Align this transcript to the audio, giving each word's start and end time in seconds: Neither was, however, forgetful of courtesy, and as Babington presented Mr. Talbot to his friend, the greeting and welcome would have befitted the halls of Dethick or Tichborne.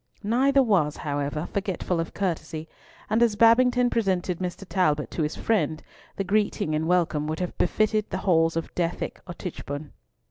Neither 0.23 0.63
was, 0.63 0.97
however, 0.97 1.47
forgetful 1.53 1.99
of 1.99 2.15
courtesy, 2.15 2.67
and 3.07 3.21
as 3.21 3.35
Babington 3.35 3.91
presented 3.91 4.39
Mr. 4.39 4.65
Talbot 4.67 5.11
to 5.11 5.21
his 5.21 5.35
friend, 5.35 5.83
the 6.15 6.23
greeting 6.23 6.73
and 6.73 6.87
welcome 6.87 7.27
would 7.27 7.39
have 7.39 7.55
befitted 7.59 8.09
the 8.09 8.17
halls 8.25 8.57
of 8.57 8.73
Dethick 8.73 9.19
or 9.27 9.35
Tichborne. 9.35 9.91